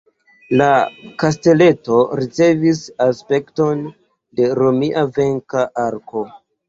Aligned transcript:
La 0.59 0.69
kasteleto 1.23 1.99
ricevis 2.21 2.81
aspekton 3.07 3.85
de 4.41 4.49
romia 4.61 5.05
venka 5.19 5.63
arko. 5.89 6.25